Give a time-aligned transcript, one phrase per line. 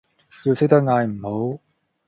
[0.45, 1.61] 要識得嗌唔好